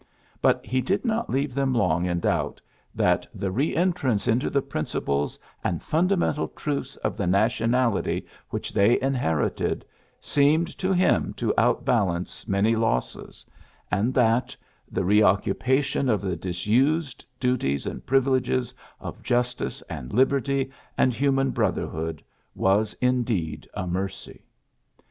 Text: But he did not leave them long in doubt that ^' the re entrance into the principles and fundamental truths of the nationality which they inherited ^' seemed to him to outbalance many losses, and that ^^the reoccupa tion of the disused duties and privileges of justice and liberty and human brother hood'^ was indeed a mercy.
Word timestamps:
But 0.41 0.65
he 0.65 0.81
did 0.81 1.05
not 1.05 1.29
leave 1.29 1.53
them 1.53 1.75
long 1.75 2.05
in 2.07 2.21
doubt 2.21 2.59
that 2.95 3.21
^' 3.35 3.39
the 3.39 3.51
re 3.51 3.75
entrance 3.75 4.27
into 4.27 4.49
the 4.49 4.63
principles 4.63 5.37
and 5.63 5.83
fundamental 5.83 6.47
truths 6.47 6.95
of 7.05 7.15
the 7.15 7.27
nationality 7.27 8.25
which 8.49 8.73
they 8.73 8.99
inherited 8.99 9.81
^' 9.81 9.85
seemed 10.25 10.75
to 10.79 10.91
him 10.91 11.35
to 11.35 11.53
outbalance 11.55 12.47
many 12.47 12.75
losses, 12.75 13.45
and 13.91 14.11
that 14.15 14.55
^^the 14.91 15.05
reoccupa 15.05 15.83
tion 15.83 16.09
of 16.09 16.19
the 16.21 16.35
disused 16.35 17.23
duties 17.39 17.85
and 17.85 18.03
privileges 18.07 18.73
of 18.99 19.21
justice 19.21 19.83
and 19.83 20.13
liberty 20.13 20.71
and 20.97 21.13
human 21.13 21.51
brother 21.51 21.85
hood'^ 21.85 22.21
was 22.55 22.95
indeed 23.01 23.67
a 23.75 23.85
mercy. 23.85 24.45